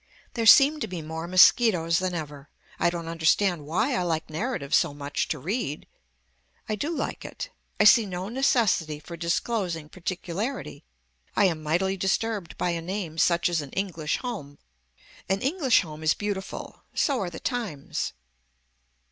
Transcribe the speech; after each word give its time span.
There 0.33 0.47
seem 0.47 0.79
to 0.79 0.87
be 0.87 1.03
more 1.03 1.27
mosquitoes 1.27 1.99
than 1.99 2.15
ever. 2.15 2.49
I 2.79 2.89
don't 2.89 3.07
understand 3.07 3.67
why 3.67 3.93
I 3.95 4.01
like 4.01 4.31
narrative 4.31 4.73
so 4.73 4.95
much 4.95 5.27
to 5.27 5.37
read. 5.37 5.85
I 6.67 6.73
do 6.73 6.89
like 6.89 7.23
it. 7.23 7.51
I 7.79 7.83
see 7.83 8.07
no 8.07 8.27
necessity 8.27 8.99
for 8.99 9.15
disclosing 9.15 9.89
particularity 9.89 10.83
I 11.35 11.45
am 11.45 11.61
mightily 11.61 11.97
disturbed 11.97 12.57
by 12.57 12.71
a 12.71 12.81
name 12.81 13.19
such 13.19 13.47
as 13.47 13.61
an 13.61 13.69
English 13.73 14.17
home. 14.17 14.57
An 15.29 15.39
English 15.43 15.81
home 15.81 16.01
is 16.01 16.15
beautiful. 16.15 16.81
So 16.95 17.19
are 17.19 17.29
the 17.29 17.39
times. 17.39 18.13